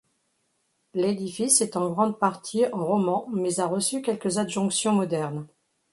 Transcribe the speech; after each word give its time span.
L'édifice 0.95 1.61
est 1.61 1.75
en 1.77 1.91
grande 1.91 2.17
partie 2.17 2.65
roman 2.65 3.27
mais 3.31 3.59
a 3.59 3.67
reçu 3.67 4.01
quelques 4.01 4.39
adjonctions 4.39 4.93
modernes. 4.93 5.45